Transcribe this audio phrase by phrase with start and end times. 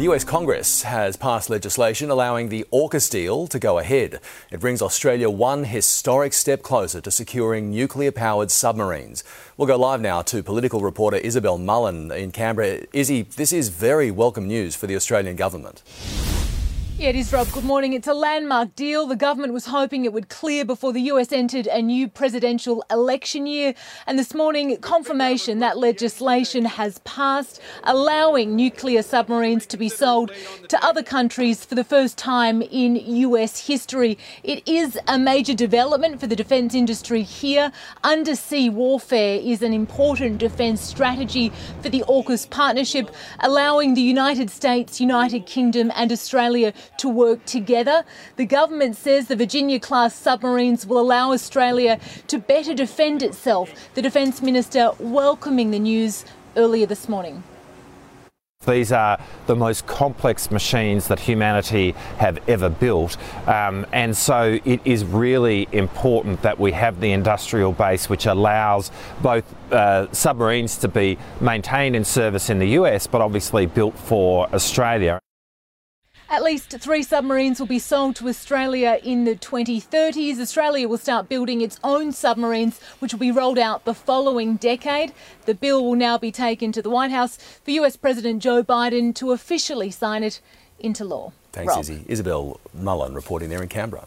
[0.00, 4.18] The US Congress has passed legislation allowing the AUKUS deal to go ahead.
[4.50, 9.22] It brings Australia one historic step closer to securing nuclear powered submarines.
[9.58, 12.86] We'll go live now to political reporter Isabel Mullen in Canberra.
[12.94, 15.82] Izzy, this is very welcome news for the Australian government.
[17.00, 17.50] Yeah, it is, Rob.
[17.50, 17.94] Good morning.
[17.94, 19.06] It's a landmark deal.
[19.06, 23.46] The government was hoping it would clear before the US entered a new presidential election
[23.46, 23.72] year.
[24.06, 30.30] And this morning, confirmation that legislation has passed, allowing nuclear submarines to be sold
[30.68, 34.18] to other countries for the first time in US history.
[34.42, 37.72] It is a major development for the defence industry here.
[38.04, 45.00] Undersea warfare is an important defence strategy for the AUKUS partnership, allowing the United States,
[45.00, 48.04] United Kingdom, and Australia to work together.
[48.36, 51.98] The government says the Virginia class submarines will allow Australia
[52.28, 53.72] to better defend itself.
[53.94, 56.24] The Defence Minister welcoming the news
[56.56, 57.42] earlier this morning.
[58.66, 63.16] These are the most complex machines that humanity have ever built,
[63.48, 68.90] um, and so it is really important that we have the industrial base which allows
[69.22, 74.46] both uh, submarines to be maintained in service in the US, but obviously built for
[74.54, 75.18] Australia.
[76.30, 80.38] At least three submarines will be sold to Australia in the 2030s.
[80.38, 85.12] Australia will start building its own submarines, which will be rolled out the following decade.
[85.46, 89.12] The bill will now be taken to the White House for US President Joe Biden
[89.16, 90.40] to officially sign it
[90.78, 91.32] into law.
[91.50, 91.80] Thanks, Rob.
[91.80, 92.04] Izzy.
[92.06, 94.06] Isabel Mullen reporting there in Canberra.